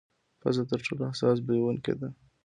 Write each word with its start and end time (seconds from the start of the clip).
پزه 0.41 0.61
تر 0.69 0.79
ټولو 0.85 1.03
حساس 1.11 1.37
بویونکې 1.45 1.93
ده. 1.99 2.09